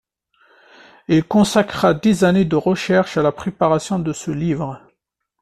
Il 1.09 1.23
consacra 1.25 1.93
dix 1.93 2.23
années 2.23 2.43
de 2.43 2.55
recherches 2.55 3.17
à 3.17 3.21
la 3.21 3.31
préparation 3.31 3.99
de 3.99 4.13
ce 4.13 4.31
livre. 4.31 4.81